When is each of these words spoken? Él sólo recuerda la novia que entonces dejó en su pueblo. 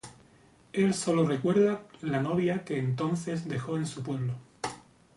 Él 0.73 0.95
sólo 0.95 1.27
recuerda 1.27 1.83
la 2.01 2.19
novia 2.23 2.63
que 2.65 2.79
entonces 2.79 3.47
dejó 3.47 3.77
en 3.77 3.85
su 3.85 4.01
pueblo. 4.01 4.33